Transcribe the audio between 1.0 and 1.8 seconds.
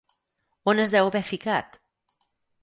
haver ficat?